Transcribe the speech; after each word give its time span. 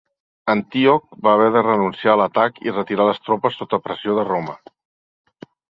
Antíoc 0.53 1.03
va 1.27 1.33
haver 1.33 1.51
de 1.57 1.63
renunciar 1.67 2.15
a 2.15 2.17
l'atac 2.23 2.59
i 2.69 2.75
retirar 2.75 3.09
les 3.11 3.23
tropes 3.29 3.63
sota 3.63 3.83
pressió 3.87 4.21
de 4.21 4.29
Roma. 4.35 4.61